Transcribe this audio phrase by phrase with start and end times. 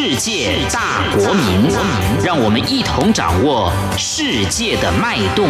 [0.00, 1.68] 世界大国民，
[2.24, 5.48] 让我们一同掌握世界的脉动。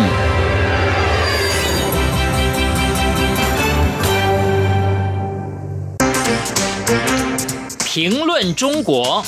[7.84, 9.22] 评论中国。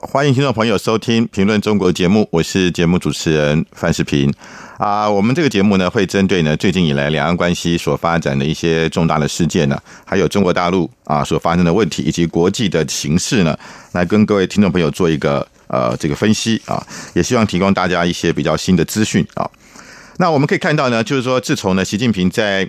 [0.00, 4.32] 欢迎听众朋友收听《评论中国》节目，我是节目主持人范世平
[4.84, 5.08] 啊。
[5.08, 13.58] 我们这个节目呢，会针对呢最近以来两岸关系所发展的一些重大的事件呢，还有中国大陆啊所发生的问题，以及国际的形势呢，
[13.92, 16.84] 来跟各位听众朋友做一个呃这个分析啊，
[17.14, 19.48] 也希望提供大家一些比较新的资讯啊。
[20.18, 22.68] 那我们可以看到呢，就是说自从呢习近平在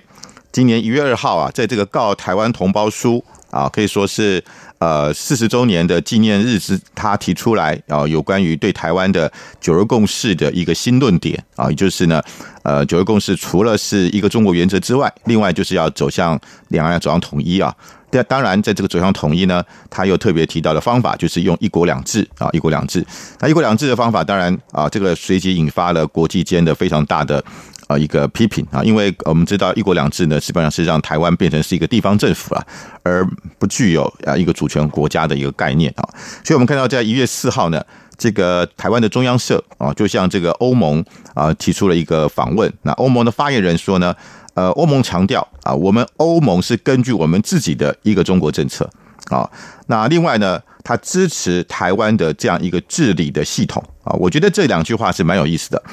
[0.54, 4.42] 今年一月二号啊，在这个告台湾同胞书啊，可以说是。
[4.80, 12.22] 呃，四十周年的纪念日是他提出来啊，有关于对台湾的九二共识的一个新论点啊，也就是呢，
[12.64, 17.74] 呃，九二共识除了是一个中国原则之外，另外就是要走向两岸要走向统一啊。
[18.12, 23.06] 但当然，在这个走向统一呢，他又特别提到的方法就是用一国两制啊，一国两制。
[23.40, 27.44] 那一国两制的方法，当然啊，这个随即引发了国际间的非常大的。
[27.88, 32.68] 啊，一个批评啊，因为我们知道一国两制呢，基本上是让台湾变成是一个地方政府了，
[33.04, 33.24] 而
[33.60, 36.04] 不具有啊一个主权国家的一个概念啊。
[36.44, 37.84] 所以，我们看到在一月四号呢，
[38.18, 41.04] 这个台湾的中央社啊，就向这个欧盟
[41.36, 42.72] 啊提出了一个访问。
[42.82, 44.16] 那欧盟的发言人说呢，
[44.56, 48.90] 呃，欧盟强调啊，我们欧盟是根据我们自己的一个中国政策
[49.30, 49.48] 啊。
[49.88, 54.12] 那另外呢，他支持台湾的这样一个治理的系统啊。
[54.14, 55.84] 我觉得这两句话是蛮有意思的。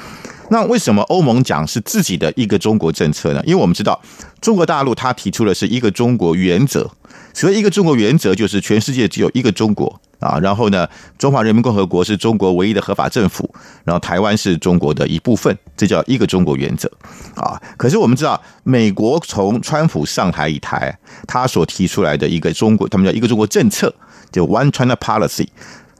[0.53, 3.41] 那为什么欧盟讲是自己的一个中国政策呢？
[3.43, 3.99] 因为我们知道
[4.39, 6.87] 中国大陆它提出的是一个中国原则，
[7.33, 10.37] 所以一个中国原则就是全世界只有一个中国啊。
[10.37, 10.87] 然后呢，
[11.17, 13.49] 中华人民共和国是中国唯一的合法政府，
[13.83, 16.87] 然后台湾是中国的一部分，这叫一个中国原则
[17.33, 17.59] 啊。
[17.75, 20.95] 可是我们知道，美国从川普上台以台，
[21.27, 23.91] 他所提出来的一个中国，他们叫一个中国政策，
[24.31, 25.47] 就 One China Policy。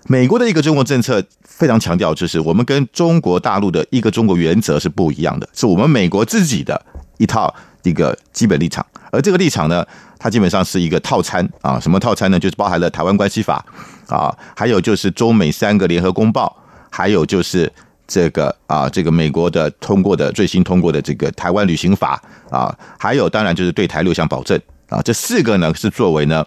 [0.07, 6.79] 美国的一个中国政策非常强调，就是我们跟中国大陆的一个中国原则是不一样的，是我们美国自己的
[7.17, 7.53] 一套
[7.83, 8.85] 一个基本立场。
[9.11, 9.85] 而这个立场呢，
[10.19, 12.37] 它基本上是一个套餐啊，什么套餐呢？
[12.39, 13.63] 就是包含了台湾关系法
[14.07, 16.53] 啊，还有就是中美三个联合公报，
[16.89, 17.71] 还有就是
[18.05, 24.59] 这个啊，这个美国的通过的最新通过的这个台湾旅行法啊，还有当然就是对台六项保证
[24.89, 26.45] 啊，这四个呢是作为呢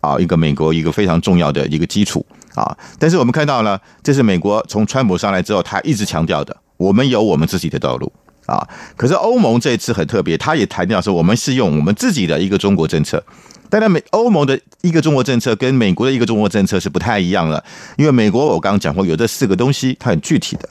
[0.00, 2.26] 啊一个美国一个非常重要的一个基础。
[2.58, 2.76] 啊！
[2.98, 8.12] 但是我们看到呢，这是美国从川普上来之后，他一直强调的，我们有我们自己的道路
[8.46, 8.66] 啊。
[8.96, 13.22] 可是欧盟这一次很特别，他也强调说，我们是用我们自己的一个中国政策。
[13.70, 17.62] 当然，美欧盟的一个中国政策跟美国的一个中国政策是不太一样的，
[17.98, 20.66] 因为美国我刚刚讲过，有这四个东西，它很具体的。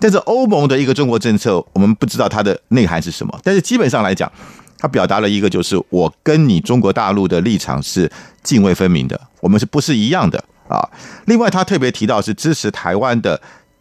[0.00, 3.38] 但是欧盟的一个中国政策，我们不知道它的内涵是什么。
[3.44, 4.32] 但是基本上来讲，
[4.78, 8.10] 它表达了一个，就是我跟你中国大陆的立场是
[8.42, 10.42] 泾渭分明的，我们是不是一样的？
[10.68, 10.88] 啊，
[11.24, 13.40] 另外他特别提到是支持台湾的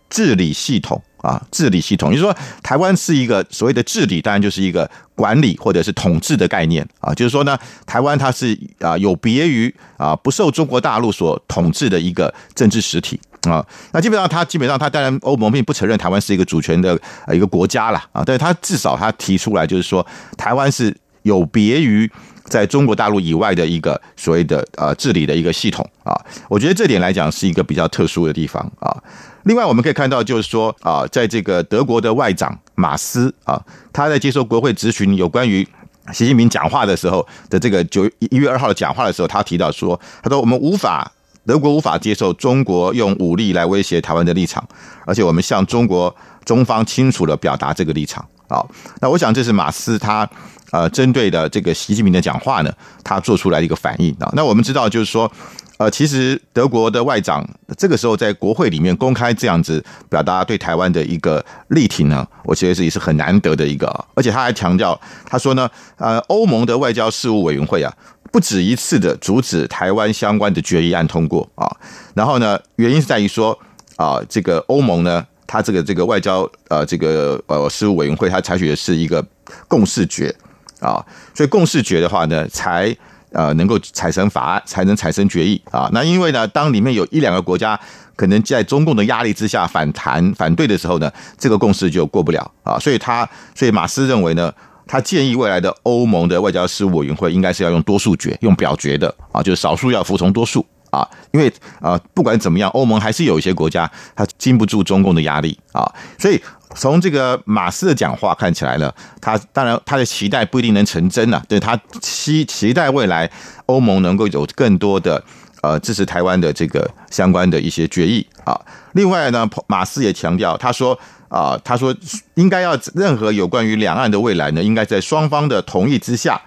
[0.09, 13.19] 治理系统啊，治理系统，也就是说台湾是一个所谓的治理，当然就是一个管理或者是统治的概念啊，就是说呢，台湾它是啊有别于啊不受中国大陆所统治的一个政治实体
[13.49, 16.97] 啊，那基本上他基本上他当然欧盟并不承认台湾是一个主权的
[17.33, 20.05] 一个国家了啊，但是他至少他提出来就是说
[20.37, 22.09] 台湾是有别于。
[22.47, 26.15] 在中国大陆以外的一个所谓的呃治理的一个系统啊，
[26.49, 28.95] 我觉得这点来讲是一个比较特殊的地方啊。
[29.43, 33.61] 另外我们可以看到，就是说啊，在这个德国的外长马斯啊，
[33.93, 35.67] 他在接受国会咨询有关于
[36.13, 41.11] 习近平讲话的时候的这个九一月二号的讲话的时候，他提到说，他说我们无法
[41.45, 44.65] 德国无法接受中国用武力来威胁台湾的立场，
[45.05, 46.13] 而且我们向中国
[46.45, 48.63] 中方清楚的表达这个立场啊。
[49.01, 50.29] 那我想这是马斯他。
[50.71, 52.73] 呃，针对的这个习近平的讲话呢，
[53.03, 54.29] 他做出来一个反应啊。
[54.33, 55.31] 那我们知道，就是说，
[55.77, 57.47] 呃，其实德国的外长
[57.77, 63.87] 这个时候在国会里面公开这样子表达对台湾的一个力挺呢，我觉得这也是很难得的一个。
[64.13, 67.93] 而且他还强调，他说呢，呃，欧盟的外交事务委员会啊，
[68.31, 71.65] 不止一次的阻止台湾相关的决议案通过啊。
[72.13, 73.57] 然后呢，原因是在于说
[73.95, 79.25] 啊，这个欧盟呢，他这个这个外交呃这个呃事务委员会，他采取的是一个
[79.69, 80.35] 共识决。
[80.79, 81.03] 啊，
[81.33, 82.95] 所以共识决的话呢，才
[83.31, 85.89] 呃能够产生法案，才能产生决议啊。
[85.91, 87.79] 那因为呢，当里面有一两个国家
[88.15, 92.77] 可能在中共的压力之下反弹反对的时候呢，这个共识就过不了啊。
[92.77, 94.53] 所以他，所以马斯认为呢，
[94.85, 101.07] 他建议未来的欧盟的外交事务委员会应该是要用多数决，用表决的啊，就是少数要服从多数啊。
[101.31, 101.51] 因为
[101.81, 106.39] 啊，不管怎么样，欧盟还是有一些国家他经不住中共的压力啊，所以。
[106.77, 113.29] 从这个马斯的讲话看起来呢，他当然他的期待不一定能成真啊，对他期期待未来
[113.65, 115.21] 欧盟能够有更多的
[115.63, 118.55] 呃支持台湾的这个相关的一些决议啊。
[118.93, 120.97] 另外呢，马斯也强调，他说
[121.29, 121.93] 啊，他说
[122.35, 126.39] 应该要任何有关于两岸的未来呢，应该在双方的同意之下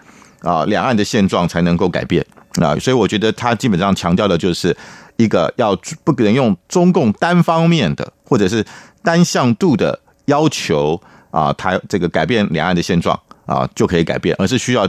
[0.42, 2.24] 啊，两岸的现状才能够改变
[2.60, 2.78] 啊。
[2.78, 4.76] 所以我觉得他基本上强调的就是
[5.16, 8.64] 一个要不能用中共单方面的或者是
[9.02, 9.98] 单向度的。
[10.30, 11.00] 要求
[11.30, 14.88] 啊，台这个改变两岸的现状啊，就可以改变，而是需要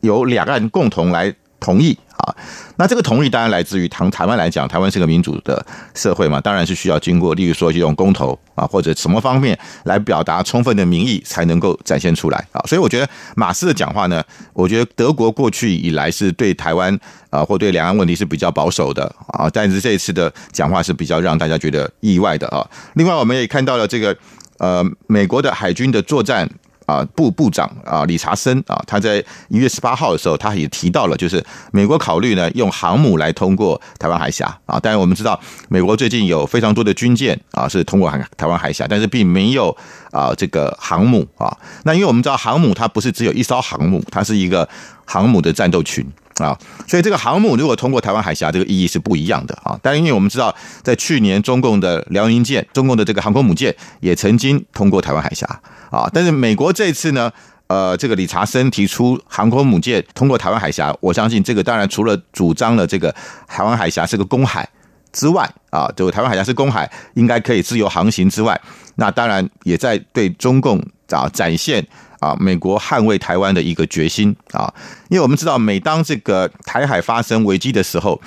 [0.00, 2.34] 由两岸共同来同意啊。
[2.76, 5.64] 那这个同意当然来自于台台湾来讲，台湾是个民主的
[5.94, 12.60] 社会嘛，当然是需要经过，例如说这种公投啊，或者什么方面来表达充分的民意，才能够展现出来啊。
[12.66, 16.98] 所以我觉得马斯的讲话呢，我觉得德国过去以来是对台湾
[17.30, 22.66] 啊，或对两岸问题是比较保守的啊，但是这一次的讲话是比较让大家觉得意外的啊。
[22.94, 24.16] 另外，我们也看到了这个。
[24.62, 26.48] 呃，美国的海军的作战
[26.86, 29.18] 啊部部长啊，理查森啊，他在
[29.48, 34.78] 一月十八号的时候，他也提到了，就是美国考虑呢用航母来通过台湾海峡啊。
[34.78, 35.38] 当然，我们知道
[35.68, 39.76] 美国最近有非常多的军舰啊是通过海台湾海峡，但是并没有
[40.12, 41.58] 啊这个航母啊。
[41.82, 44.68] 那因为我们知道航母它不是只有一艘航母，它是一个
[45.04, 46.06] 航母的战斗群。
[46.38, 46.58] 啊，
[46.88, 49.78] 所以这个航母如果通过台湾海峡，这个意义是不一样的啊。
[49.82, 55.46] 但因为我们知道，在去年中共的辽宁舰、中共的这个航空母舰也曾经通过台湾海峡
[55.90, 56.08] 啊。
[56.12, 57.30] 但是美国这次呢，
[57.66, 63.14] 呃，这个理查森提出航空母舰通过台湾海峡，我相信这个当然除了主张了这个
[63.46, 64.66] 台湾海峡是个公海
[65.12, 68.58] 之外啊，就台湾海峡是公海，应该可以自由航行之外，
[68.94, 70.78] 那当然也在对中共
[71.10, 71.86] 啊展现。
[72.22, 74.72] 啊，美国捍卫台湾的一个决心啊，
[75.08, 78.20] 因为我们知道，每当这个台海发生危机的时候，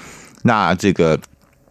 [0.44, 1.18] 那这个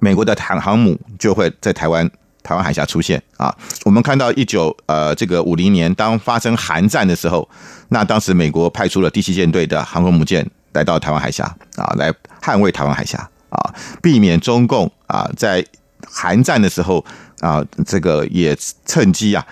[0.01, 2.11] 美国的航航母就会在台湾
[2.43, 3.55] 台湾海峡出现啊。
[3.85, 7.47] 我们看到一九呃这个五零年，当发生韩战的时候，
[7.91, 11.45] 那当时美国派出了第七舰队的航空母舰来到台湾海峡
[11.77, 12.11] 啊，来
[12.41, 13.19] 捍卫台湾海峡
[13.51, 15.63] 啊，避免中共啊在
[16.11, 17.05] 韩战的时候
[17.41, 18.57] 啊，这个也
[18.87, 19.47] 趁机啊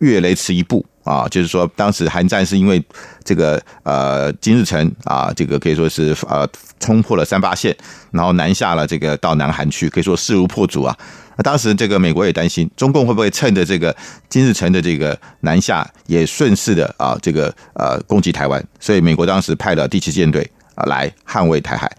[0.00, 0.84] 越雷池一步。
[1.08, 2.84] 啊，就是说，当时韩战是因为
[3.24, 6.46] 这个呃金日成啊，这个可以说是呃
[6.78, 7.74] 冲破了三八线，
[8.10, 10.94] 然后南下了这个到南韩去，可以说势如破竹啊。
[11.38, 13.96] 那当时这个美国也担心，中共会不会趁着这个
[14.28, 21.90] 金日成的这个南下，也顺势的啊这个呃攻击台湾，所以美国当时派了第七舰队啊来捍卫台海。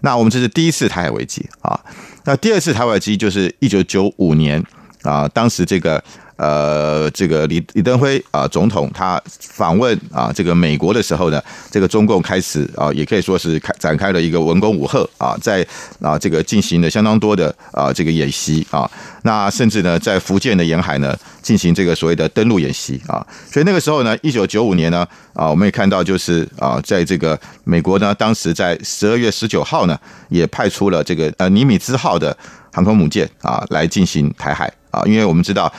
[0.00, 1.78] 那我们这是第一次台海危机啊，
[2.24, 4.60] 那第二次台海危机就是一九九五年
[5.02, 6.02] 啊，当时这个。
[6.36, 15.66] 呃，这个李李登辉啊，总统他访问啊，这个美国的时候呢，这个中共开始啊，也可以说是开展开了一个文攻武赫啊，在
[16.00, 18.90] 啊这个进行了相当多的啊这个演习啊，
[19.22, 29.98] 那甚至呢，在福建的沿海呢进行这个所谓的登陆演习啊，所以那个时候呢，一九九五年呢啊，我们也看到就是啊，在这个美国呢，当时在十二月十九号呢，
[30.28, 32.36] 也派出了这个呃尼米兹号的
[32.72, 35.72] 航空母舰啊来进行台海啊，因为我们知道。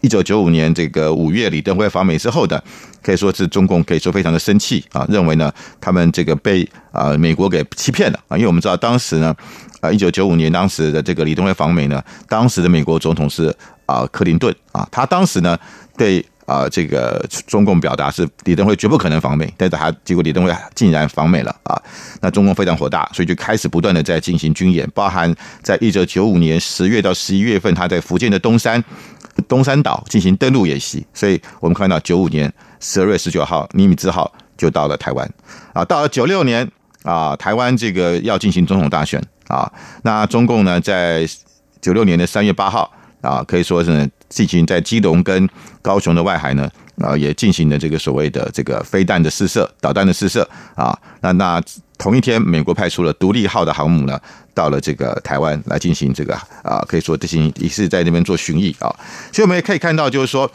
[0.00, 2.62] 一九九五年这个五月，李登辉访美之后的，
[3.02, 9.34] 可以说是中共可以说非常的生气啊，认为呢他们这个被啊美国给欺骗了啊，因为我们知道当时呢，
[9.80, 13.54] 啊一九九五年当时的这个李登辉访美呢，当时的美国总统是
[13.86, 15.56] 啊克林顿啊，他当时呢
[15.96, 21.80] 对啊这个中共表达是李登辉绝不可能访美，但是他结果李登辉竟然访美了啊，
[22.20, 28.82] 那中共非常火大，所以就开始不断的在进行军演，包含在一九九五年十月到十一月份，他在福建的东山。
[29.48, 35.28] 东山岛进行登陆演习，所以我们看到九五年十二月十九号，尼米兹号就到了台湾
[35.72, 35.84] 啊。
[35.84, 36.70] 到了九六年
[37.02, 39.70] 啊，台湾这个要进行总统大选啊，
[40.02, 41.26] 那中共呢在
[41.80, 45.48] 九六年的三月八号啊，可以说是进行在基隆跟
[45.80, 50.96] 高雄的外海呢啊，也进行了这个所谓的这个飞弹的试射、导弹的试射啊。
[51.20, 51.62] 那那
[52.02, 54.20] 同一天，美国派出了独立号的航母呢。
[54.54, 58.92] 到了这个台湾来进行这个啊，可以说进行也是在那边做巡弋啊，
[59.32, 60.50] 所以我们也可以看到，就是说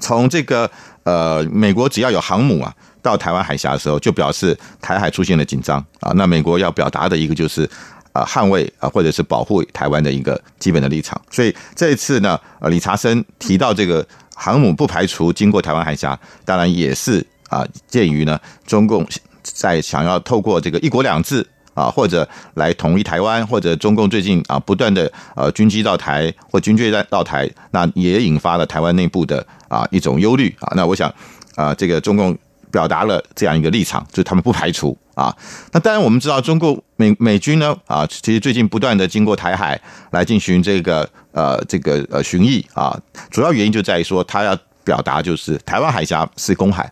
[0.00, 0.68] 从这个
[1.04, 6.10] 呃美国只要有航母啊到台湾海峡的时候，就表示台海出现了紧张啊。
[6.16, 7.68] 那美国要表达的一个就是
[8.12, 11.20] 啊捍卫啊或者是保护台湾的一个基本的立场。
[11.30, 14.04] 所以这一次呢，呃理查森提到这个
[14.34, 19.06] 航母不排除经过台湾海峡，当然也是啊鉴于呢中共
[19.54, 21.46] 在想要透过这个一国两制。
[21.74, 30.72] 啊，或者来统一台湾，或者中共最近啊不断的呃军机到台或军舰到台，那也引发了台湾内部的啊一种忧虑啊。
[30.74, 31.08] 那我想
[31.54, 32.36] 啊，这个中共
[32.72, 35.32] 表达了这样一个立场，就是他们不排除啊。
[35.70, 42.98] 那当然我们知道，中共美美军呢啊，其实最近不断的经过台海来进行这个呃这个呃巡弋啊，
[43.30, 44.58] 主要原因就在于说他要。
[44.84, 46.90] 表达就是台湾海峡是公海，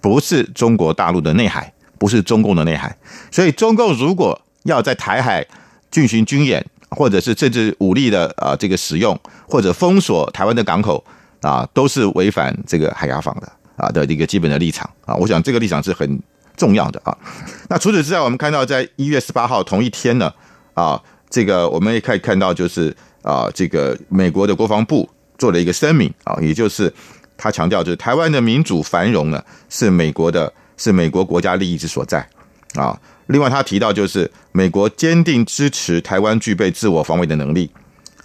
[0.00, 1.70] 不是中国大陆的内海，
[2.04, 2.94] 不是中共的内海。
[3.30, 5.42] 所以，中共如果要在台海
[5.90, 9.18] 进行军演，或者是甚至武力的啊这个使用，
[9.48, 11.02] 或者封锁台湾的港口
[11.40, 15.14] 啊，都是违反这个海牙法的啊的一个基本的立场啊。
[15.14, 16.20] 我想这个立场是很
[16.58, 17.16] 重要的啊。
[17.70, 20.30] 那除此之外，我们看到在一月十八号同一天呢
[20.74, 25.08] 啊，这个我们也可以看到就是啊，这个美国的国防部
[25.38, 26.92] 做了一个声明啊，也就是
[27.36, 32.26] 他强调就是台湾的民主繁荣呢是美国的，是美国国家利益之所在
[32.74, 32.98] 啊。
[33.28, 37.70] 另外，他提到就是美国坚定支持台湾具备自我防卫的能力，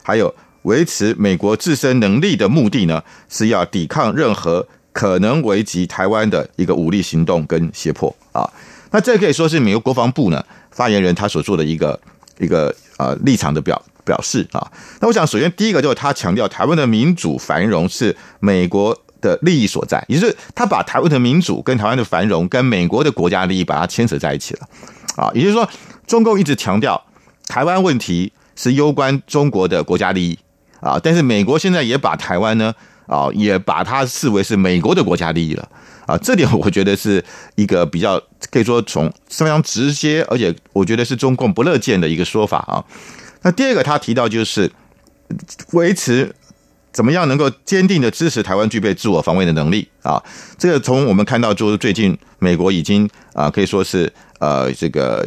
[0.03, 8.43] 还有维持美国自身能力的目的呢，是要抵抗任何可能危及台湾的一个武力行动跟胁迫啊。
[8.91, 11.97] 那这可以说是美国国防部呢发言人他所做的一个
[12.39, 14.69] 一个呃立场的表表示啊。
[14.99, 18.97] 那我想，首先第一个就是他强调台湾的民主繁荣是美国。
[19.21, 24.67] 的利益所在，也就是他把台湾的民主跟台湾的繁荣跟美国的国家利益把它牵扯在一起了，
[25.15, 25.67] 啊，也就是说，
[26.07, 27.01] 中共一直强调
[27.47, 30.39] 台湾问题是攸关中国的国家利益
[30.79, 32.73] 啊，但是美国现在也把台湾呢
[33.07, 35.69] 啊，也把它视为是美国的国家利益了
[36.05, 37.23] 啊，这点我觉得是
[37.55, 42.83] 一个比较可以说从非常直接，而且我觉得是中共不乐见的一个说法啊。
[43.41, 44.71] 那第二个他提到就是
[45.73, 46.33] 维持。
[46.91, 50.21] 怎么样能够坚定的支持台湾具备自我防卫的能力啊？
[50.57, 55.25] 这个从我们看到，就是最近美国已经啊，可以说是呃，这个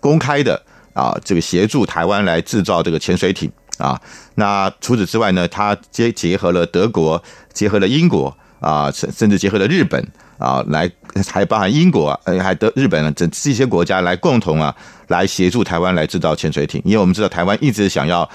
[0.00, 0.60] 公开的
[0.92, 4.00] 啊，这个协助台湾来制造这个潜水艇啊。
[4.34, 10.04] 那除此之外呢，它结结合了德国，结合了英国啊，甚甚至结合了日本
[10.38, 10.90] 啊，来
[11.30, 14.74] 还包含英国，呃，还德日本这这些国家来共同啊，
[15.06, 18.28] 来协助台湾来制造潜水艇，因为我们知道台湾一直想要。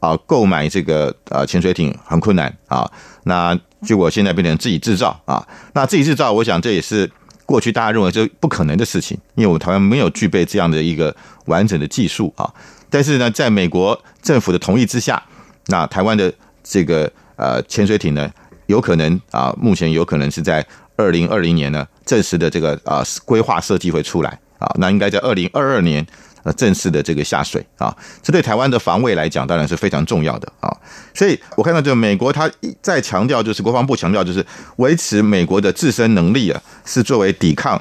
[0.00, 2.90] 啊，购买这个呃潜水艇很困难啊，
[3.24, 7.10] 那结果现在变成自己制造啊，那自己制造，我想这也是
[7.46, 11.14] 过去大家认为这不可能的事情，因为我们台湾没有具备这样的一个
[11.46, 12.52] 完整的技术啊。
[12.88, 15.22] 但是呢，在美国政府的同意之下，
[15.66, 18.30] 那台湾的这个呃潜水艇呢，
[18.66, 20.66] 有可能啊，目前有可能是在
[20.96, 26.06] 二零二零年呢正式的这个啊规划设计会出来啊，那应该在二零二二年。
[26.42, 30.74] 呃，正式的这个下水啊，这对台湾的防卫来讲，当然是非常重要的啊。
[31.12, 32.50] 所以我看到这个美国，他
[32.80, 34.42] 在强调，就是国防部强调，就是
[34.76, 37.76] 维持美国的自身能力啊，是作为抵抗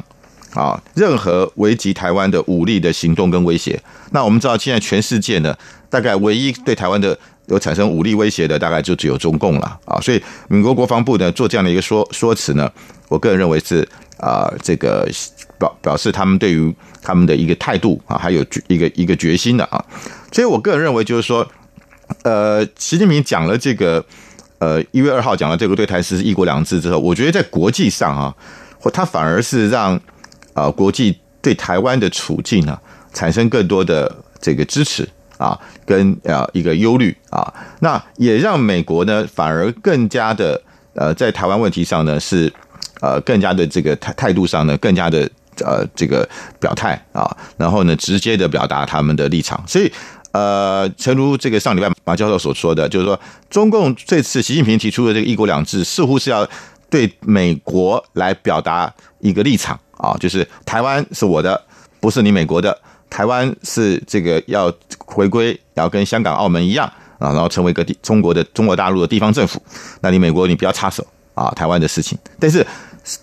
[0.54, 3.82] 啊任何危及台湾的武力的行动跟威胁。
[4.12, 5.58] 那我们知道，现在全世界呢，
[5.90, 9.98] 大概唯一对台湾的有产生武力威胁的，大概就只有中共了啊。
[10.02, 12.70] 所以美国国防部呢做这样的一个说说辞呢，
[13.08, 15.10] 我个人认为是啊这个。
[15.60, 16.74] 表表示他们对于
[17.04, 19.84] 他们的一个态度啊，还有决一个一个决心的啊，
[20.32, 21.46] 所以我个人认为就是说，
[22.24, 24.04] 呃，习近平讲了这个，
[24.60, 28.34] 呃，一月二号讲了这个对台实施一国两制之后，我觉得在国际上啊，
[28.80, 30.00] 或他反而是让
[30.54, 32.82] 啊国际对台湾的处境啊
[33.14, 40.62] 产生更多的这个支持啊，跟啊一个忧虑啊，那也让美国呢反而更加的
[40.94, 42.52] 呃在台湾问题上呢是
[43.02, 45.30] 呃更加的这个态态度上呢更加的。
[45.66, 46.28] 呃，这个
[46.60, 49.62] 表态啊，然后呢，直接的表达他们的立场。
[49.68, 49.92] 所以，
[50.32, 56.48] 呃，诚如这个上礼拜马教授所说的，就是说，中共这次习近平提出的这个“一国两制”，似乎是要
[56.90, 61.62] 对美国来表达一个立场啊，就是台湾是我的，
[62.00, 62.80] 不是你美国的。
[63.10, 66.86] 台湾是这个要回归，要跟香港、澳门一样
[67.18, 69.62] 啊，然后成为一个地中国的中国大陆的地方政府。
[70.00, 72.18] 那你美国，你不要插手啊，台湾的事情。
[72.40, 72.66] 但是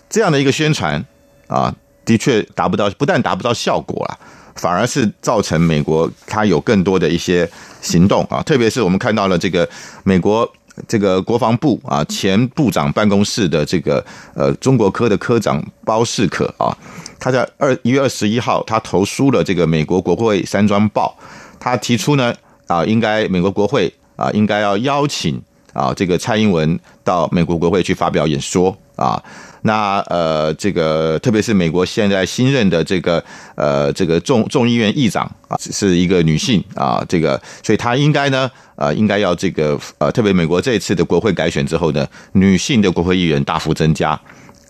[0.09, 1.03] 这样的一个宣传
[1.47, 1.73] 啊。
[2.07, 4.17] 的确达不到，不但达不到效果了，
[4.55, 7.47] 反而是造成美国它有更多的一些
[7.81, 9.67] 行动啊，特别是我们看到了这个
[10.03, 10.49] 美国
[10.87, 16.71] 这个国防部啊前部长办公室的这个呃中国科的科长包世可啊，
[17.19, 21.13] 他在二一月二十一号他投书了这个美国国会山庄报，
[21.59, 22.33] 他提出呢
[22.67, 25.41] 啊应该美国国会啊应该要邀请
[25.77, 29.21] 啊这个蔡英文到美国国会去发表演说啊。
[29.63, 33.21] 那呃，这个特别是美国现在新任的这个
[33.55, 44.11] 呃，这个众众议院议长啊，是一个女性啊，这个，所以她应该呢，呃，应该要这个呃，特别美国这一次的国会改选之后呢，女性的国会议员大幅增加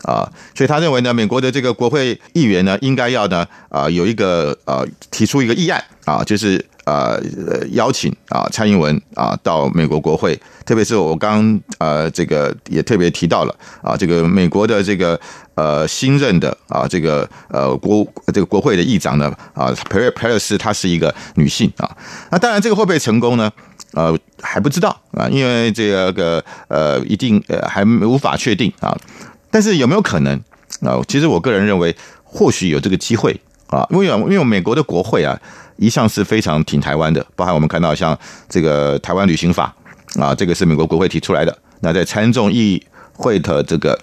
[0.02, 6.64] 啊，所以他认为呢，美国的这个国会议员呢，应该要呢，啊，有一个呃，提出一个议案啊，就是。
[6.88, 15.20] 呃，邀请啊，蔡英文啊到美国国会，特别是我刚呃这个也特别提到了啊，这个美国的这个
[15.54, 21.96] 呃新任的啊这个呃国这个国会的议长呢啊，佩佩勒斯她是一个女性啊，
[22.30, 23.52] 那当然这个会不会成功呢？
[23.92, 28.96] 呃还不知道啊，因为这个呃一定呃还无法确定啊。
[29.50, 30.36] 但是有没有可能
[30.82, 31.00] 啊？
[31.08, 35.38] 其实我个人认为，或许有这个机会啊，因为因为美国的国会啊
[35.76, 39.74] 一向是非常挺台湾的，包含我们看到像这个台湾旅行法
[40.18, 41.56] 啊，这个是美国国会提出来的。
[41.80, 42.82] 那在参众议
[43.12, 43.98] 会的这个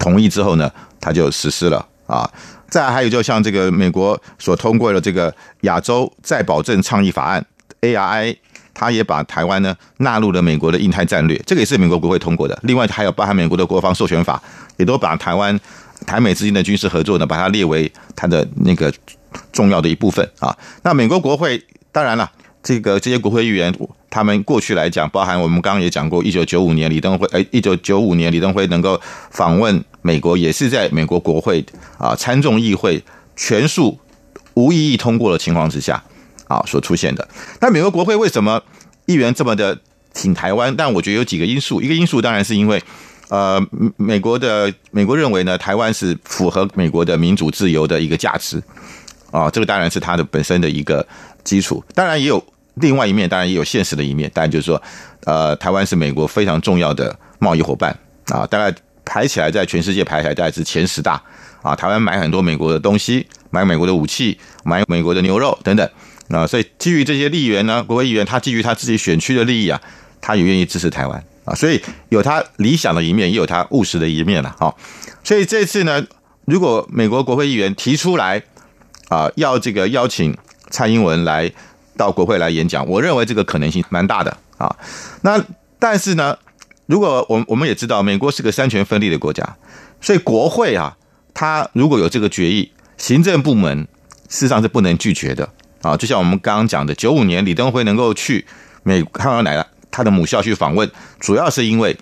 [0.00, 0.70] 同意之后呢，
[1.00, 2.30] 它就实施了啊。
[2.68, 7.44] 再还有就像这个美国所通过的这个亚洲再保证倡议法案
[7.80, 8.36] （ARI）。
[8.74, 12.58] 他也把台湾呢纳入了美国的印太战略，这个也是美国国会通过的。
[12.62, 14.42] 另外还有包含美国的国防授权法，
[14.78, 15.54] 也都把台湾、
[16.06, 18.92] 台美之间的军事合作呢，把它列为它的那个
[19.52, 20.56] 重要的一部分啊。
[20.82, 22.30] 那美国国会当然了，
[22.62, 23.74] 这个这些国会议员，
[24.10, 31.64] 他们过去来讲，包含我们刚刚也讲过，一九九五年李登辉，哎，一九九五年李登辉能够访问美国，也是在美国国会
[31.98, 33.02] 啊参众议会
[33.36, 33.98] 全数
[34.54, 36.02] 无异议通过的情况之下。
[36.48, 37.26] 啊，所出现的。
[37.62, 38.62] 那美国国会为什么
[39.06, 39.80] 议员这么的
[40.12, 40.76] 挺台湾？
[40.76, 41.80] 但我觉得有几个因素。
[41.80, 42.82] 一个因素当然是因为，
[43.32, 48.62] 呃，美国的美国认为呢，台湾是符合美国的民主自由的一个价值。
[49.30, 51.06] 啊，这个当然是它的本身的一个
[51.42, 51.82] 基础。
[51.94, 54.30] 当然也有另外一面，当然也有现实的一面。
[54.34, 54.82] 当然就是说，
[55.24, 61.18] 呃，台湾是美国非常重要的贸易伙伴啊，大概排起来在全世界排起来大概是前十大
[61.62, 61.74] 啊。
[61.74, 65.88] 台湾买很多美国的东西，买美国的武器，买美国的牛肉等等。
[66.28, 69.80] 啊，所以基于这些利源呢，国会议员他基于他自己选区的利益啊，
[70.20, 74.74] 他也愿意支持台湾啊，所以有他理想的一面，也有他务实的一面了哈。
[75.24, 76.04] 所以这次呢，
[76.44, 78.42] 如果美国国会议员提出来
[79.08, 80.36] 啊，要这个邀请
[80.70, 81.50] 蔡英文来
[81.96, 84.74] 到国会来演讲，我认为这个可能性蛮大的啊。
[85.22, 85.42] 那
[85.78, 86.38] 但是呢，
[86.86, 89.56] 如果我我们也知道，美国是个三权分立的国家，
[90.00, 90.96] 所以国会啊，
[91.34, 93.86] 他如果有这个决议，行政部门
[94.28, 95.48] 事实上是不能拒绝的。
[95.82, 98.46] 啊，就像我们刚刚讲的，九五年李登辉能够去
[98.84, 99.56] 美康尔奶
[99.92, 101.96] 他的母校去访问，主要是因为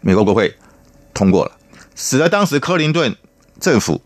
[0.00, 0.52] 美国国会
[1.14, 1.52] 通过了，
[1.94, 3.14] 使得当时克林顿
[3.60, 4.02] 政府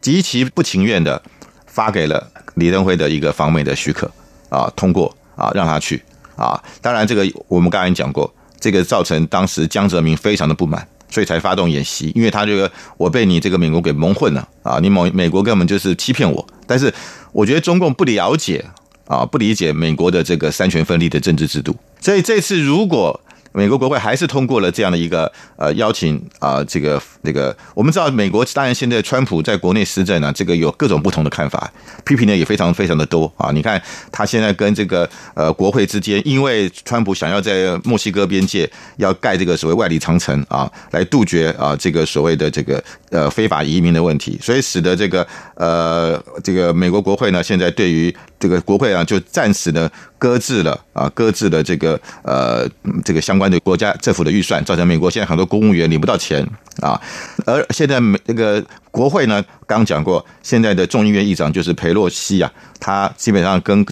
[0.00, 1.20] 极其不情愿的
[1.66, 4.08] 发给了李登辉的一个访美的许可
[4.50, 6.00] 啊，通过啊，让他去
[6.36, 6.62] 啊。
[6.80, 16.92] 当然，这个我们刚才讲过，这个造成当时江泽民非常的不满，所以才发动演习，因为他这个我被你这个美国给蒙混了啊，你美美国根本就是欺骗我，但是。
[17.34, 18.64] 我觉得中共不了解
[19.06, 23.20] 啊，不理解美国的这个三权分立的政治制度，所以这次如果。
[23.56, 31.72] 美国国会还是通过了这样的一个呃邀请啊，这个那个我们知道，美国当然现在川普在国内施政呢，这个有各种不同的看法，
[32.04, 33.52] 批评的也非常非常的多啊。
[33.52, 42.82] 你看他现在跟这个呃国会之间，因为川普想要在墨西哥边界要盖这个所谓万里长城啊，来杜绝啊这个所谓的这个
[43.14, 52.68] 呃非法移民的问题，所以使得这个呃这个美国国会呢，现在对于这个国会啊，就暂时呢搁置了啊，搁置了这个呃
[53.02, 53.44] 这个相关。
[53.44, 56.42] 的国家政府的预算，造成美国现在很多公务员领不到钱
[56.80, 56.98] 啊。
[57.44, 62.50] 而现在美这个国会呢，刚讲过，现在的众议院议长就是佩洛西啊，
[62.80, 63.86] 他基本上跟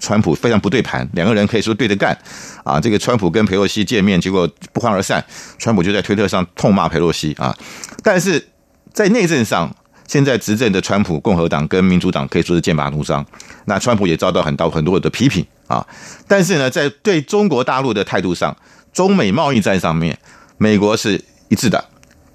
[0.00, 2.16] 川普非常不对盘，两个人可以说对着干
[2.62, 2.78] 啊。
[2.78, 5.24] 这个川普跟佩洛西见面，结果不欢而散，
[5.58, 7.56] 川普就在推特上痛骂佩洛西啊。
[8.02, 8.46] 但是
[8.92, 9.74] 在内政上，
[10.06, 13.24] 现在执政的川普共和党跟民主党可以说是剑拔弩张，
[13.66, 15.86] 那川普也遭到很多很多的批评啊。
[16.26, 18.56] 但是呢，在对中国大陆的态度上，
[18.92, 20.18] 中美贸易战上面，
[20.56, 21.84] 美国是一致的，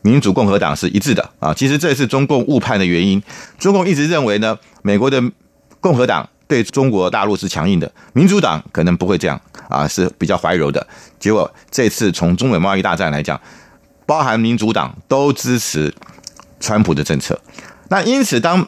[0.01, 1.53] 民主共和党是一致的啊。
[1.53, 3.21] 其实这是中共误判的原因。
[3.57, 5.21] 中共一直认为呢，美国的
[5.79, 10.85] 共和党对中国大陆是强硬的，民主党可能不会这样啊，是比较怀柔的。
[11.19, 13.39] 结果这次从中美贸易大战来讲，
[14.05, 15.93] 包含民主党都支持
[16.63, 17.37] 川普的政策。
[17.89, 18.65] 那因此，当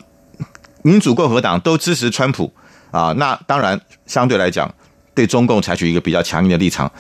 [0.84, 2.54] 民主共和党都支持川普
[2.92, 4.70] 啊，那当然相对来讲，
[5.14, 6.92] 对中共采取一个比较强硬的立场。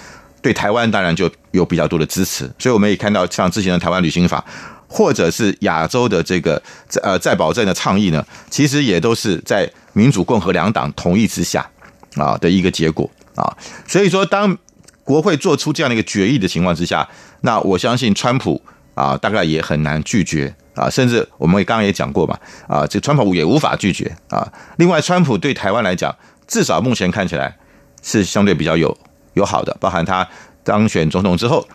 [0.41, 4.45] 对台湾当然就有比较多的支持，所以我们也看到像之前的台湾旅行法，
[4.87, 6.61] 或者是亚洲的这个
[7.01, 11.67] 呃再保证的倡议呢，其实也都是在民主共和两党同意之下
[12.15, 13.57] 啊的一个结果啊。
[13.87, 14.55] 所以说，当
[15.03, 17.07] 国会做出这样的一个决议的情况之下，
[17.41, 18.61] 那我相信川普
[18.93, 24.51] 啊大概也很难拒绝啊，甚至我们刚刚也讲过嘛啊，这川普也无法拒绝啊。
[24.77, 26.15] 另外，川普对台湾来讲，
[26.47, 27.57] 至少目前看起来
[28.03, 28.95] 是相对比较有。
[29.33, 30.25] 友好的，包含他
[30.63, 31.67] 当选总统之后，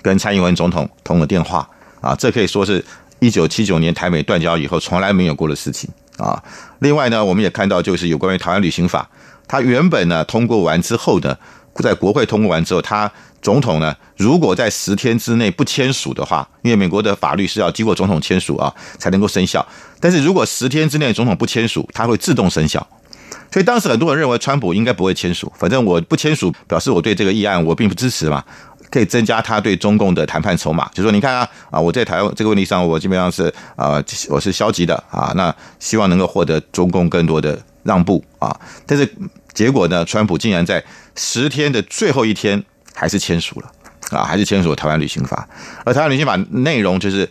[0.00, 1.68] 跟蔡英文总统通了电话
[2.00, 2.82] 啊，这可以说是
[3.18, 6.42] 一九七九年台美断交以后从来没有过的事情啊。
[6.78, 9.06] 另外呢，我们也看到就是有关于台湾旅行法，
[9.46, 11.36] 他原本呢通过完之后呢，
[11.80, 19.66] 在国会通过完之后，他总统呢如果在十天之内不签署的话，因为美国的法律是要经过总统签署啊才能够生效，
[20.00, 22.86] 但是如果十天之内总统不签署，它会自动生效。
[23.50, 28.42] 所以当时很多人认为川普应该不会签署，反正我不签署，表示我对这个议案我并不支持嘛，
[28.90, 30.88] 可以增加他对中共的谈判筹码。
[30.94, 39.06] 就说你看啊啊，我在台湾这个问题上，我基本上是啊我是消极的啊，那希望能够获得中共更多的让步啊，但是
[39.52, 40.82] 结果呢，川普竟然在
[41.14, 42.62] 十天的最后一天
[42.94, 43.70] 还是签署了
[44.10, 45.48] 啊，还是签署了台湾旅行法，
[45.84, 47.28] 而台湾旅行法内容就是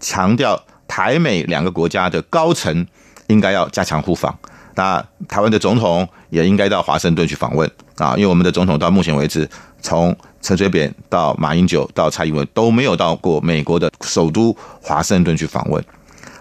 [0.00, 2.86] 强调台美两个国家的高层
[3.26, 4.36] 应该要加强互访。
[4.76, 9.48] 那台湾的总统也应该到华盛顿去访问啊，因为我们的总统到目前为止，
[9.80, 15.84] 从陈水扁到马英九到蔡英文都没有到过美国的首都华盛顿去访问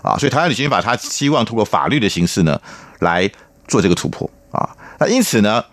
[0.02, 2.60] 啊，所以台湾旅行法他希望通过法律的形式呢
[3.00, 3.30] 来
[3.68, 4.30] 做这个突破。
[5.00, 5.64] 那因此呢，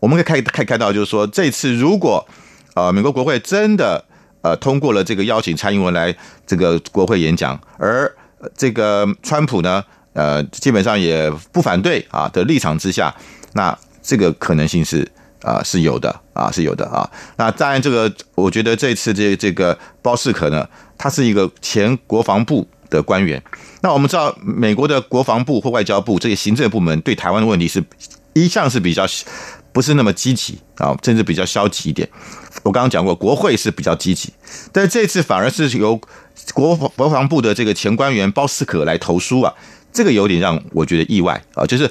[0.00, 2.26] 我们可以看可以看到，就是说这次如果
[2.74, 4.04] 呃美国国会真的
[4.42, 6.14] 呃通过了这个邀请蔡英文来
[6.46, 8.10] 这个国会演讲，而
[8.56, 9.84] 这个川普呢？
[10.14, 13.14] 呃，基本上也不反对啊的立场之下，
[13.52, 15.08] 那这个可能性是
[15.42, 17.08] 啊是有的啊是有的啊。
[17.36, 23.40] 那当然，这个我觉得这次这这个包士可呢，他是一个前国防部的官员。
[23.80, 27.80] 那我们知道，美国的国防部或外交部这些行政部门对台湾的问题是
[28.34, 29.06] 一向是比较
[29.72, 32.08] 不是那么积极啊，甚至比较消极一点。
[32.62, 34.32] 我刚刚讲过，国会是比较积极，
[34.72, 36.00] 但这次反而是由
[36.54, 39.52] 国国防部的这个前官员包斯可来投书啊。
[39.90, 41.90] 这个有点让我觉得意外啊，就是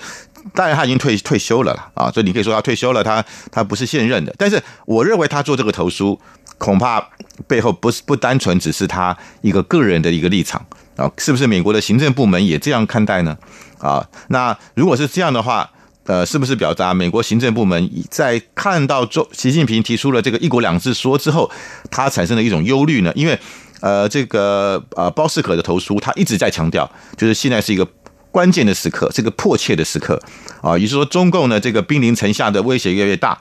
[0.53, 4.33] 当然他已经退退休了啦啊，所以你可以说他退休了，他他不是现任的。
[4.37, 6.17] 但是我认为他做这个投书，
[6.59, 7.03] 恐怕
[7.47, 10.63] 背后不是不单纯只是他一个个人的一个立场
[10.95, 13.35] 啊，是不是美国的行政部门也这样看待呢？
[13.79, 15.69] 啊，那如果是这样的话，
[16.07, 21.51] 呃，是不是表达美国行政部门在看到周习近平提出了这个一国两制说之后，
[21.91, 23.11] 他产生了一种忧虑呢？
[23.13, 23.37] 因为
[23.81, 27.87] 呃，这个呃，包士可的投书，他一直在强调，就是现在是一个
[28.31, 30.19] 关键的时刻，这个迫切的时刻
[30.61, 33.39] 啊，也就是说，中共呢这个兵临城下的威胁越来越大。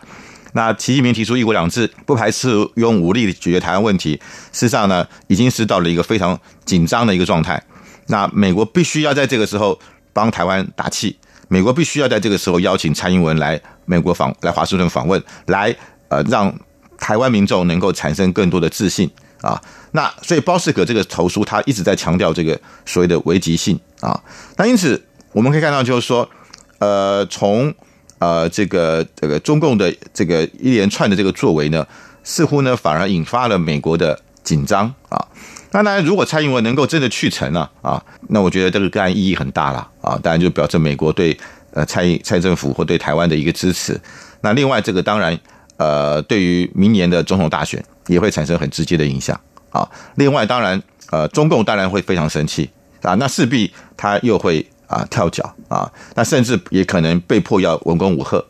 [0.52, 4.12] 那习近平提出一国两制，不排斥用武力解决台湾问题，
[4.52, 7.62] 事实上呢，已经是到了一个非常紧张的一个状态。
[8.08, 9.78] 那美国必须要在这个时候
[10.12, 11.16] 帮台湾打气，
[11.48, 15.74] 美国必须要在这个时候邀请蔡英文来美国访，来华盛顿访问，来
[16.08, 16.54] 呃，让
[16.98, 19.10] 台湾民众能够产生更多的自信。
[19.42, 19.60] 啊，
[19.92, 24.18] 那所以包士格这个投书，他一直在强调这个所谓的危机性啊。
[24.56, 25.00] 那因此
[25.32, 26.28] 我们可以看到，就是说，
[26.78, 27.72] 呃，从
[28.18, 31.86] 呃这个这个中共的这个一连串的这个作为呢，
[32.24, 35.24] 似乎呢反而引发了美国的紧张啊。
[35.72, 40.18] 那当然，如果蔡英文能够真的去成了啊，那我觉得这个个案意义很大了啊。
[40.22, 41.36] 当然就表示美国对
[41.72, 44.00] 呃蔡蔡政府或对台湾的一个支持。
[44.40, 45.38] 那另外这个当然
[45.76, 47.84] 呃，对于明年的总统大选。
[48.08, 49.36] 也会产生很直接的影响
[49.70, 49.84] 啊！
[50.14, 52.70] 另外，当然，呃，中共当然会非常生气
[53.02, 58.46] 啊，那势必他又会啊跳脚啊，那甚至也可能被迫要文攻武赫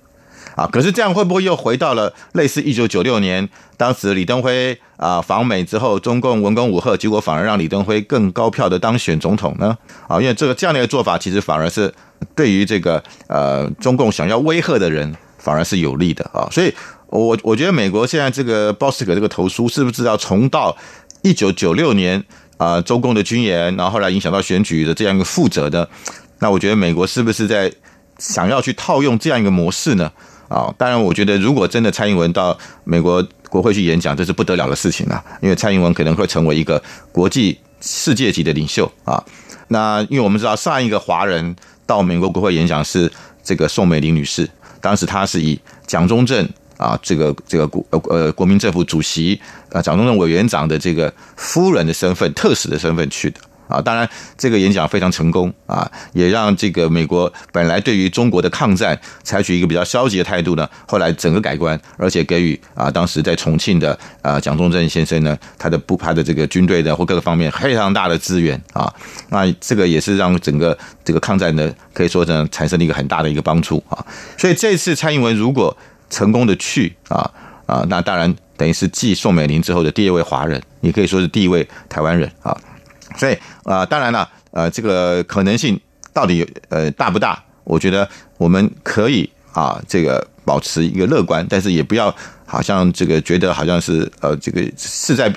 [0.57, 0.67] 啊。
[0.73, 9.79] 可是这样会不会又回到了类似一九九六年当时李登辉啊访美之后，中共文攻武赫，结果反而让李登辉更高票的当选总统呢？
[10.09, 11.95] 啊，因为这个这样的一个做法，其实反而是
[12.35, 16.75] 对于这个呃中共想要威吓的人，反而是有利的啊，所以。
[17.09, 20.77] 我我觉得美国现在这个鲍斯可这个投书，是不是要重蹈
[21.23, 22.23] 一九九六年
[22.59, 25.89] 啊中共的军演，然后后来影响到选举的这样一个负责的？
[26.41, 27.73] 那我觉得美国是不是在
[28.19, 30.11] 想要去套用这样一个模式呢？
[30.49, 36.83] 啊，当然，我觉得如果真的蔡英文到美国国会去演讲，这是不得了的事情啊，因为蔡英文可能会成为一个
[37.13, 39.23] 国际世界级的领袖啊。
[39.69, 41.55] 那因为我们知道上一个华人
[41.85, 43.11] 到美国国会演讲是
[43.43, 44.49] 这个宋美龄女士，
[44.81, 46.49] 当时她是以蒋中正。
[46.79, 49.41] 啊，这个这个国呃国民政府主席
[49.73, 53.81] 啊，蒋中正委员长的这个夫人的身份，特使的身份去的啊。
[53.81, 68.93] 当然，这个演讲非常成功啊，也让这个美国本来对于中国的抗战采取一个比较消极的态度呢，后来整个改观，而且给予啊当时在重庆的啊蒋中正先生呢，他的不怕的这个军队的或各个方面非常大的资源啊。
[69.31, 74.05] 那这个也是让整个这个抗战呢，可以说呢产生了一个很大的一个帮助啊。
[74.37, 75.77] 所以这次蔡英文如果
[76.09, 77.31] 成功的去啊
[77.67, 82.57] 啊，那当然等于是继宋美龄之后的第二位华人，也可以说是第一位台湾人啊。
[83.17, 85.79] 所以啊，当然了，呃，这个可能性
[86.13, 87.43] 到底呃大不大？
[87.65, 95.33] 我觉得我们可以啊，这个保持一个乐观，但是也不要好像这个觉得好像是呃这个势在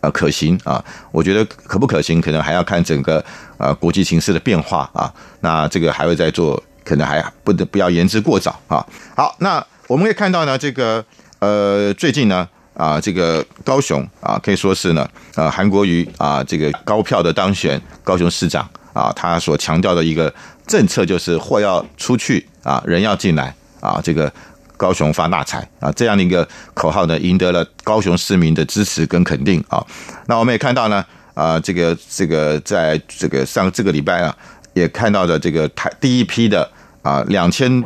[0.00, 0.84] 呃可行啊。
[1.10, 3.24] 我觉得可不可行，可能还要看整个
[3.58, 5.12] 呃国际形势的变化啊。
[5.40, 8.86] 那这个还会再做，可能还不得不要言之过早啊。
[9.16, 9.64] 好，那。
[9.88, 11.04] 我们可以看到呢，这个
[11.40, 20.32] 呃，最近呢，啊，这个高雄啊，可以说是呢，呃，韩国瑜啊，这个高票的当选高雄市长啊，他所强调的一个
[20.66, 24.32] 政策就是货要出去啊，人要进来啊，这个
[24.78, 29.84] 高雄发大财啊，这样的一个口号呢，赢得了高雄市民的支持跟肯定啊。
[30.26, 31.04] 那我们也看到呢，
[31.34, 34.34] 啊，这个这个在这个上这个礼拜啊，
[34.72, 36.66] 也看到的这个台第一批的
[37.02, 37.84] 啊两千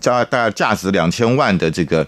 [0.00, 2.06] 价大概价值两千万的这个。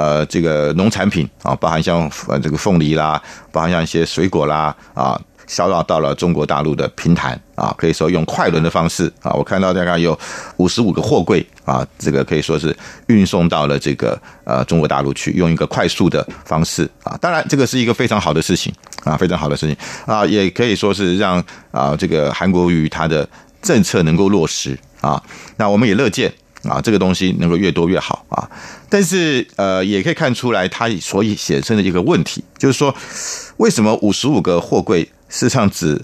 [0.00, 3.20] 呃，这个农产品啊，包含像呃这个凤梨啦，
[3.52, 10.18] 包含像一些水果啦啊，销到到了中国大陆的平潭啊，可以说用快轮的方式啊，我看到大概有
[10.56, 12.74] 五十五个货柜啊，这个可以说是
[13.08, 18.72] 运送到了这个呃中国大陆去，用一个快速的方式啊，当然这个是一个非常好的事情
[19.04, 23.28] 啊，非常好的事情啊，也可以说是让啊这个韩国瑜他的
[23.60, 25.22] 政策能够落实啊，
[25.58, 26.32] 那我们也乐见。
[26.64, 28.48] 啊，这个东西能够越多越好啊！
[28.90, 32.94] 但是呃，也可以看出来它所以显生的一个问题，就是说，
[33.56, 35.98] 为什么五十五个货柜事实上只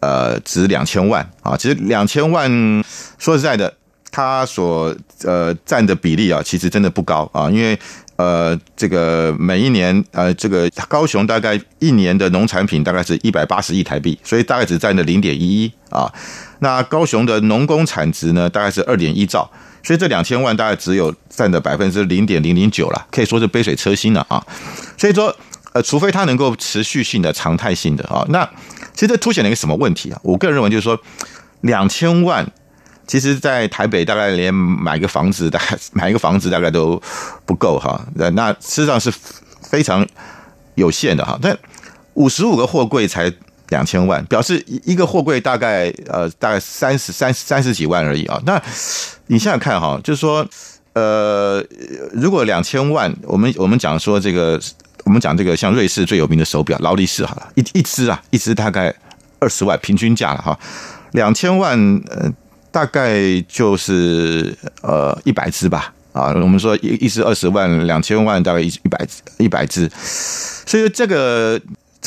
[0.00, 1.54] 呃值两千万啊？
[1.56, 2.50] 其实两千万
[3.18, 3.74] 说实在的，
[4.10, 7.78] 它所呃占的比例啊，其实真的不高啊，因为
[8.16, 16.10] 呃这个每一年呃这个高雄大概一年的农产品大概是一百八十亿台币，所以大概只占了零点一一啊。
[16.60, 19.50] 那高雄的农工产值呢，大概是二点一兆。
[19.82, 24.44] 所以这两千万大概只有占的百分之零点零零九了，可以说是杯水车薪了啊。
[24.96, 25.34] 所以说，
[25.72, 28.44] 呃，除非它能够持续性的、常态性的啊，那
[28.92, 30.20] 其实这凸显了一个什么问题啊？
[30.22, 30.98] 我个人认为就是说，
[31.62, 32.46] 两千万，
[33.06, 35.60] 其实在台北大概连买个房子，大
[35.92, 37.00] 买一个房子大概都
[37.46, 38.04] 不够哈。
[38.14, 39.12] 那事实上是
[39.62, 40.06] 非常
[40.74, 41.38] 有限的哈。
[41.40, 41.56] 但
[42.14, 43.32] 五十五个货柜才。
[43.68, 48.40] 两千万，表示一一个货柜大概呃大概三十三三十几万而已啊。
[48.46, 48.60] 那
[49.26, 50.46] 你想想看哈，就是说
[50.94, 51.62] 呃，
[52.12, 54.58] 如果两千万，我们我们讲说这个，
[55.04, 58.94] 我们讲这个像瑞士最有名的手表劳力士好了，一一只啊，一只大概
[59.38, 60.58] 二十万平均价了哈。
[61.12, 61.78] 两千万
[62.08, 62.32] 呃，
[62.70, 66.28] 大概就是呃一百只吧啊。
[66.28, 69.90] 我们说一一只二十万，两千万大概一一百一百只，
[70.66, 71.60] 所以这个。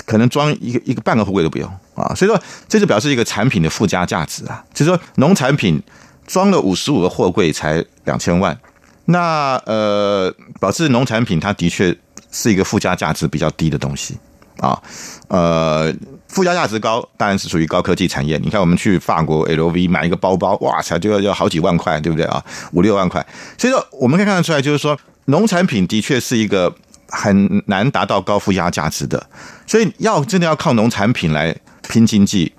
[0.05, 4.63] 可能装一个一个半个货柜都不用啊，所以说这就表示一个产品的附加价值啊。
[4.73, 5.81] 就是说，农产品
[6.25, 8.57] 装了五十五个货柜才两千万，
[9.05, 11.95] 那呃，表示农产品它的确
[12.31, 14.17] 是一个附加价值比较低的东西
[14.57, 14.81] 啊。
[15.27, 15.93] 呃，
[16.27, 18.39] 附加价值高当然是属于高科技产业。
[18.43, 22.43] 你看，我们去法国 LV 买一个包包，哇才就要要好几万块，对不对啊？
[22.71, 23.25] 五六万块。
[23.57, 26.73] 所以说，我们可以看得出来，就是说，农产品的确是一个。
[27.11, 29.21] 很难达到高附加价值的，
[29.67, 31.53] 所以要真的要靠农产品来
[31.89, 32.51] 拼经济，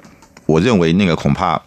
[0.45, 1.61] 我认为那个恐怕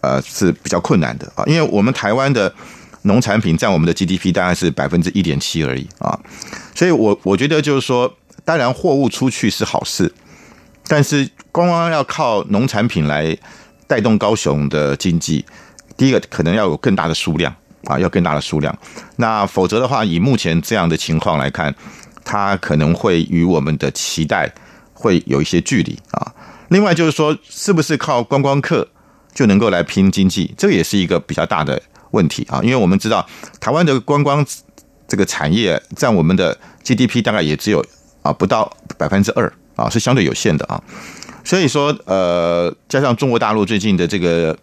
[0.00, 1.30] 呃是比较困难的。
[1.34, 2.54] 啊，因为我们台湾的
[3.02, 6.16] 农产品占我们的 GDP 大概是百分之一点七而已啊，
[6.74, 10.12] 所以我我觉得就是说，当然货物出去是好事，
[10.86, 13.36] 但是光光要靠农产品来
[13.88, 15.44] 带动高雄的经济，
[15.96, 17.52] 第一个可能要有更大的数量
[17.86, 18.72] 啊，要更大的数量，
[19.16, 21.74] 那否则的话，以目前这样的情况来看。
[22.24, 24.52] 它可能会与我们的期待
[24.92, 26.32] 会有一些距离啊。
[26.68, 28.86] 另外就是说，是不是靠观光客
[29.34, 30.54] 就能够来拼经济？
[30.56, 31.80] 这也是一个比较大的
[32.12, 32.60] 问题啊。
[32.62, 33.26] 因为我们知道，
[33.60, 34.44] 台湾的观光
[35.06, 37.84] 这个产业占我们的 GDP 大概也只有
[38.22, 40.82] 啊不到百分之二啊，是相对有限的啊。
[41.44, 44.56] 所以说，呃，加上中国大陆最近的这个。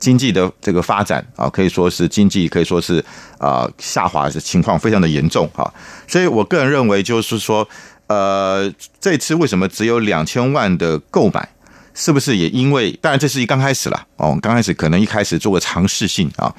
[0.00, 3.04] 经济的这个发展啊，可以说是经济可以说是
[3.38, 5.70] 啊下滑的情况非常的严重哈，
[6.08, 7.68] 所以我个人认为就是说，
[8.06, 11.46] 呃，这次为什么只有两千万的购买，
[11.94, 12.90] 是不是也因为？
[13.02, 16.50] 当然这是一刚开始了哦，刚开始可能一开始做个尝试性啊，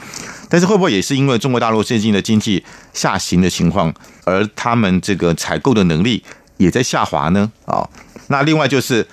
[0.48, 3.92] 但是会不会也是因为中国大陆最近的经济下行的情况，
[4.24, 6.24] 而他们这个采购的能力
[6.58, 7.52] 也在下滑呢？
[7.66, 7.90] 啊，
[8.28, 9.06] 那另外就是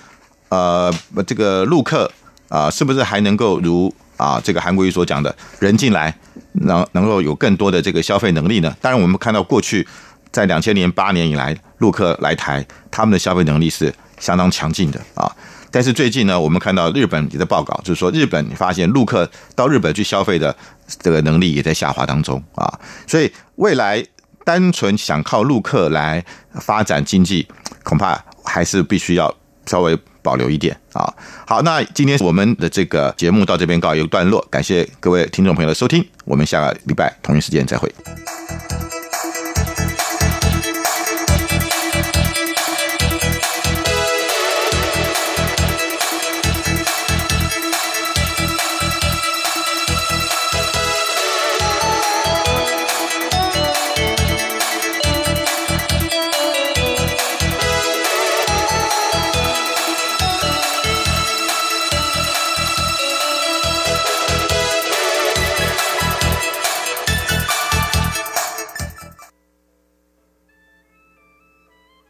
[0.49, 0.93] 呃，
[1.25, 2.11] 这个陆客
[2.47, 3.91] 啊，是不是还能够如？
[4.19, 6.13] 啊，这个韩国瑜所讲的人进来，
[6.51, 8.75] 能能够有更多的这个消费能力呢？
[8.81, 9.87] 当然，我们看到过去
[10.29, 15.31] 在两千年八年以来，陆客来台，他们的消费能力是相当强劲的啊。
[15.71, 20.53] 但是最近呢，我们看到日本的报告，就是说日本发现陆客到日本去消费的
[21.01, 22.67] 这个能力也在下滑当中啊。
[23.07, 24.05] 所以未来
[24.43, 26.25] 单纯想靠陆客来
[26.59, 27.47] 发展经济，
[27.83, 29.33] 恐怕还是必须要
[29.69, 29.95] 稍微。
[30.21, 31.11] 保留一点啊，
[31.47, 37.89] 好，那今天我们的这个节目到这边告一个段落，感谢各位听众朋友的收听，我们下个礼拜同一时间再会。